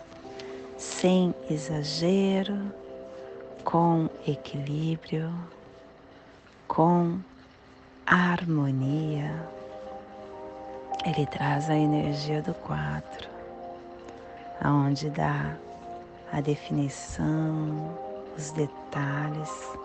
sem 0.75 1.36
exagero, 1.49 2.60
com 3.63 4.10
equilíbrio, 4.27 5.32
com 6.67 7.19
harmonia 8.06 9.32
ele 11.05 11.25
traz 11.25 11.69
a 11.69 11.75
energia 11.75 12.41
do 12.41 12.53
quatro, 12.53 13.29
aonde 14.61 15.09
dá 15.09 15.57
a 16.31 16.39
definição, 16.39 17.97
os 18.37 18.51
detalhes, 18.51 19.77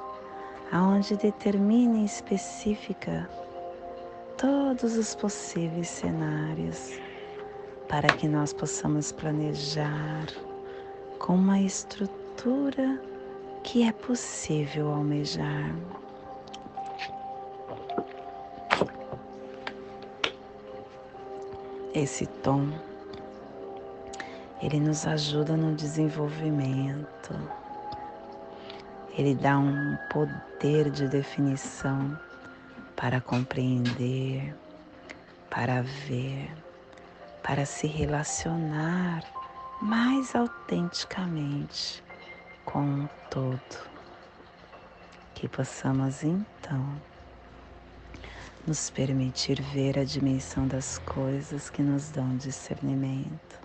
aonde 0.72 1.16
determina 1.16 1.98
e 1.98 2.04
especifica 2.04 3.28
todos 4.37 4.96
os 4.96 5.14
possíveis 5.16 5.88
cenários 5.88 7.00
para 7.88 8.09
que 8.09 8.28
nós 8.28 8.52
possamos 8.52 9.11
planejar 9.11 10.26
com 11.18 11.35
uma 11.35 11.61
estrutura 11.61 13.00
que 13.64 13.83
é 13.83 13.90
possível 13.90 14.92
almejar. 14.92 15.74
Esse 21.99 22.27
tom, 22.27 22.69
ele 24.63 24.81
nos 24.81 25.07
ajuda 25.07 25.57
no 25.57 25.75
desenvolvimento, 25.75 27.35
ele 29.17 29.35
dá 29.35 29.59
um 29.59 29.97
poder 30.11 30.91
de 30.91 31.09
definição 31.09 32.19
para 32.95 33.21
compreender, 33.21 34.55
para 35.51 35.83
ver, 35.83 36.51
para 37.43 37.65
se 37.65 37.87
relacionar 37.87 39.23
mais 39.81 40.35
autenticamente 40.35 42.03
com 42.65 43.05
o 43.05 43.09
todo. 43.31 43.89
Que 45.35 45.49
possamos 45.49 46.25
então 46.25 47.01
nos 48.68 48.90
permitir 48.90 49.62
ver 49.62 49.98
a 49.98 50.04
dimensão 50.04 50.68
das 50.68 50.98
coisas 50.98 51.70
que 51.70 51.81
nos 51.81 52.11
dão 52.11 52.37
discernimento, 52.37 53.59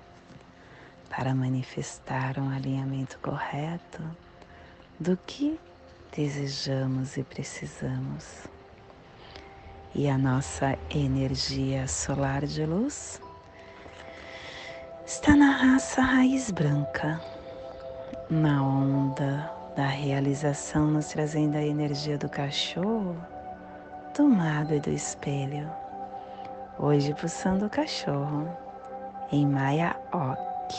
para 1.09 1.35
manifestar 1.35 2.39
um 2.39 2.49
alinhamento 2.49 3.19
correto 3.19 4.01
do 4.97 5.17
que 5.27 5.59
desejamos 6.15 7.17
e 7.17 7.23
precisamos. 7.23 8.47
E 9.93 10.07
a 10.07 10.17
nossa 10.17 10.79
energia 10.89 11.85
solar 11.85 12.45
de 12.45 12.65
luz 12.65 13.21
está 15.05 15.35
na 15.35 15.51
raça 15.51 16.01
raiz 16.01 16.49
branca, 16.49 17.19
na 18.29 18.63
onda 18.63 19.51
da 19.75 19.85
realização, 19.87 20.87
nos 20.87 21.07
trazendo 21.07 21.57
a 21.57 21.61
energia 21.61 22.17
do 22.17 22.29
cachorro 22.29 23.33
do 24.13 24.30
mago 24.30 24.76
e 24.76 24.80
do 24.80 24.91
espelho. 24.91 25.67
Hoje 26.78 27.15
pulsando 27.15 27.65
o 27.65 27.69
cachorro 27.69 28.47
em 29.32 29.47
Maya 29.47 29.99
Ok, 30.12 30.78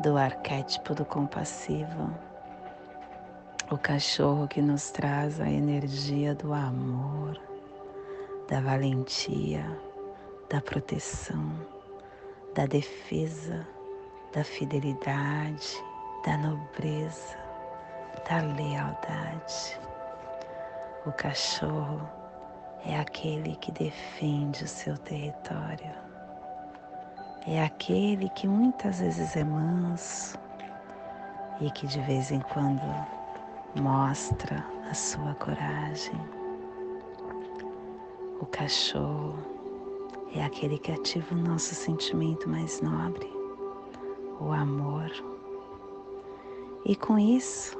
do 0.00 0.16
arquétipo 0.16 0.94
do 0.94 1.04
compassivo. 1.04 2.14
O 3.72 3.76
cachorro 3.76 4.46
que 4.46 4.62
nos 4.62 4.90
traz 4.92 5.40
a 5.40 5.50
energia 5.50 6.32
do 6.36 6.52
amor, 6.52 7.40
da 8.48 8.60
valentia, 8.60 9.66
da 10.48 10.60
proteção, 10.60 11.50
da 12.54 12.66
defesa, 12.66 13.66
da 14.32 14.44
fidelidade, 14.44 15.82
da 16.24 16.36
nobreza, 16.36 17.36
da 18.28 18.42
lealdade. 18.42 19.80
O 21.04 21.10
cachorro 21.12 22.17
é 22.88 22.98
aquele 22.98 23.54
que 23.56 23.70
defende 23.70 24.64
o 24.64 24.66
seu 24.66 24.96
território, 24.96 25.92
é 27.46 27.62
aquele 27.62 28.30
que 28.30 28.48
muitas 28.48 29.00
vezes 29.00 29.36
é 29.36 29.44
manso 29.44 30.38
e 31.60 31.70
que 31.70 31.86
de 31.86 32.00
vez 32.00 32.30
em 32.30 32.40
quando 32.40 32.80
mostra 33.78 34.64
a 34.90 34.94
sua 34.94 35.34
coragem. 35.34 36.18
O 38.40 38.46
cachorro 38.46 39.36
é 40.34 40.42
aquele 40.42 40.78
que 40.78 40.92
ativa 40.92 41.34
o 41.34 41.38
nosso 41.38 41.74
sentimento 41.74 42.48
mais 42.48 42.80
nobre, 42.80 43.30
o 44.40 44.50
amor. 44.50 45.10
E 46.86 46.96
com 46.96 47.18
isso, 47.18 47.76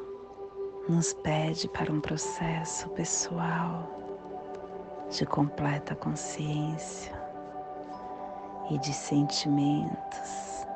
nos 0.87 1.15
pede 1.15 1.67
para 1.69 1.91
um 1.91 2.01
processo 2.01 2.91
pessoal 2.91 3.98
de 5.11 5.25
completa 5.25 5.95
consciência 5.95 7.13
e 8.71 8.79
de 8.79 8.93
sentimentos 8.93 10.67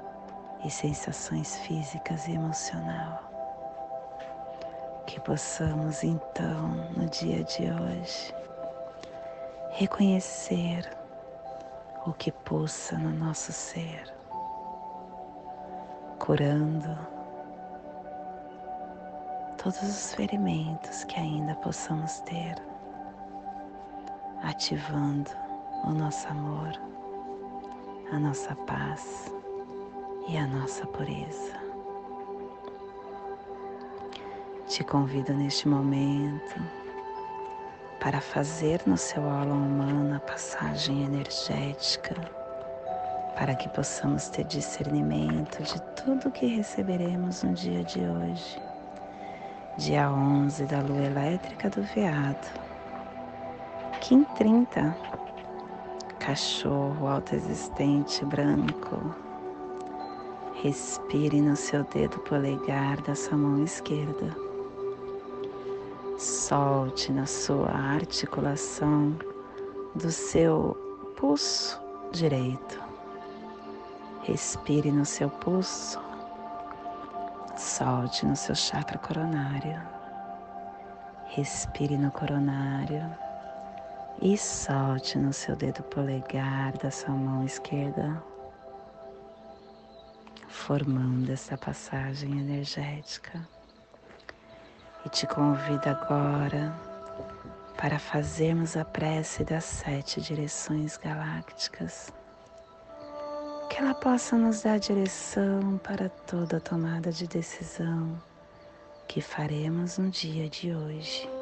e 0.64 0.70
sensações 0.70 1.58
físicas 1.58 2.26
e 2.28 2.32
emocional. 2.32 3.30
Que 5.06 5.20
possamos 5.20 6.02
então, 6.02 6.68
no 6.96 7.06
dia 7.10 7.44
de 7.44 7.64
hoje, 7.64 8.34
reconhecer 9.72 10.88
o 12.06 12.12
que 12.12 12.32
pulsa 12.32 12.96
no 12.96 13.10
nosso 13.10 13.52
ser, 13.52 14.12
curando 16.18 16.96
todos 19.62 19.82
os 19.82 20.14
ferimentos 20.14 21.04
que 21.04 21.18
ainda 21.20 21.54
possamos 21.56 22.20
ter, 22.20 22.71
ativando 24.42 25.30
o 25.84 25.90
nosso 25.90 26.26
amor, 26.28 26.72
a 28.10 28.18
nossa 28.18 28.54
paz 28.54 29.32
e 30.28 30.36
a 30.36 30.46
nossa 30.46 30.86
pureza. 30.86 31.60
Te 34.66 34.82
convido 34.84 35.32
neste 35.32 35.68
momento 35.68 36.60
para 38.00 38.20
fazer 38.20 38.80
no 38.86 38.96
seu 38.96 39.22
aula 39.22 39.54
humana 39.54 40.16
a 40.16 40.20
passagem 40.20 41.04
energética, 41.04 42.14
para 43.36 43.54
que 43.54 43.68
possamos 43.68 44.28
ter 44.28 44.44
discernimento 44.44 45.62
de 45.62 45.80
tudo 46.02 46.30
que 46.30 46.46
receberemos 46.46 47.42
no 47.42 47.54
dia 47.54 47.84
de 47.84 48.00
hoje, 48.00 48.60
dia 49.76 50.10
11 50.10 50.64
da 50.64 50.80
lua 50.80 51.04
elétrica 51.04 51.70
do 51.70 51.82
veado, 51.82 52.71
Kim 54.02 54.24
30, 54.24 54.96
cachorro 56.18 57.06
autoexistente 57.06 58.24
branco. 58.24 59.14
Respire 60.60 61.40
no 61.40 61.54
seu 61.54 61.84
dedo 61.84 62.18
polegar 62.18 63.00
da 63.02 63.14
sua 63.14 63.36
mão 63.36 63.62
esquerda 63.62 64.36
Solte 66.18 67.12
na 67.12 67.26
sua 67.26 67.70
articulação 67.70 69.16
do 69.94 70.10
seu 70.10 70.76
pulso 71.16 71.80
direito. 72.10 72.82
Respire 74.24 74.90
no 74.90 75.04
seu 75.04 75.30
pulso. 75.30 76.00
Solte 77.56 78.26
no 78.26 78.34
seu 78.34 78.56
chakra 78.56 78.98
coronário. 78.98 79.80
Respire 81.26 81.96
no 81.96 82.10
coronário 82.10 83.31
e 84.22 84.38
solte 84.38 85.18
no 85.18 85.32
seu 85.32 85.56
dedo 85.56 85.82
polegar 85.82 86.78
da 86.78 86.92
sua 86.92 87.12
mão 87.12 87.44
esquerda, 87.44 88.22
formando 90.46 91.28
essa 91.32 91.58
passagem 91.58 92.38
energética 92.38 93.46
e 95.04 95.08
te 95.08 95.26
convido 95.26 95.88
agora 95.88 96.72
para 97.76 97.98
fazermos 97.98 98.76
a 98.76 98.84
prece 98.84 99.42
das 99.42 99.64
sete 99.64 100.20
direções 100.20 100.96
galácticas. 100.96 102.12
Que 103.68 103.78
ela 103.78 103.94
possa 103.94 104.36
nos 104.36 104.62
dar 104.62 104.78
direção 104.78 105.78
para 105.82 106.08
toda 106.08 106.60
tomada 106.60 107.10
de 107.10 107.26
decisão 107.26 108.22
que 109.08 109.20
faremos 109.20 109.98
no 109.98 110.10
dia 110.10 110.48
de 110.48 110.72
hoje. 110.72 111.41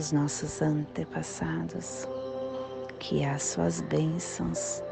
os 0.00 0.12
nossos 0.12 0.62
antepassados, 0.62 2.08
que 2.98 3.22
as 3.22 3.42
suas 3.42 3.82
bênçãos 3.82 4.82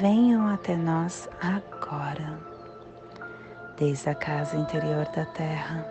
venham 0.00 0.48
até 0.48 0.76
nós 0.76 1.28
agora, 1.40 2.40
desde 3.78 4.10
a 4.10 4.14
casa 4.14 4.56
interior 4.56 5.06
da 5.14 5.24
terra 5.26 5.88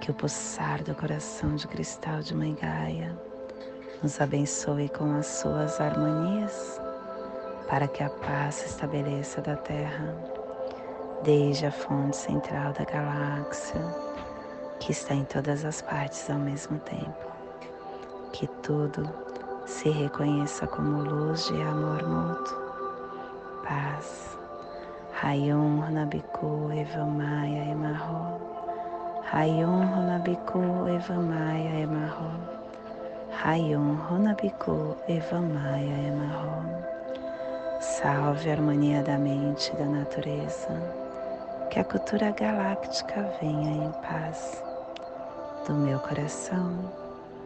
que 0.00 0.10
o 0.10 0.14
pulsar 0.14 0.82
do 0.82 0.94
coração 0.94 1.54
de 1.54 1.68
cristal 1.68 2.20
de 2.20 2.34
Mãe 2.34 2.54
Gaia 2.54 3.14
nos 4.02 4.18
abençoe 4.22 4.88
com 4.88 5.14
as 5.14 5.26
suas 5.26 5.78
harmonias, 5.78 6.80
para 7.68 7.86
que 7.86 8.02
a 8.02 8.08
paz 8.08 8.54
se 8.54 8.66
estabeleça 8.68 9.42
da 9.42 9.56
Terra, 9.56 10.14
desde 11.22 11.66
a 11.66 11.72
fonte 11.72 12.16
central 12.16 12.72
da 12.72 12.84
galáxia, 12.84 13.80
que 14.80 14.92
está 14.92 15.14
em 15.14 15.24
todas 15.24 15.64
as 15.64 15.82
partes 15.82 16.28
ao 16.28 16.38
mesmo 16.38 16.78
tempo. 16.78 17.33
Que 18.34 18.48
tudo 18.64 19.08
se 19.64 19.90
reconheça 19.90 20.66
como 20.66 21.04
luz 21.04 21.46
de 21.46 21.62
amor 21.62 22.02
mútuo, 22.02 22.58
paz. 23.62 24.36
Rayon 25.22 25.88
Nabiku 25.92 26.68
Evamaya 26.72 27.70
Emarro. 27.70 28.40
Rayon 29.30 29.86
Honabiku 29.86 30.58
Evamaya 30.88 31.78
Emarro. 31.78 32.32
Rayon 33.44 34.00
Honabiku 34.10 34.96
Evamaya 35.06 36.08
Emarro. 36.08 36.64
Salve 37.78 38.50
a 38.50 38.54
harmonia 38.54 39.00
da 39.04 39.16
mente 39.16 39.70
e 39.72 39.76
da 39.76 39.86
natureza. 39.86 40.74
Que 41.70 41.78
a 41.78 41.84
cultura 41.84 42.32
galáctica 42.32 43.30
venha 43.40 43.86
em 43.86 43.92
paz. 44.02 44.60
Do 45.68 45.74
meu 45.74 46.00
coração 46.00 47.03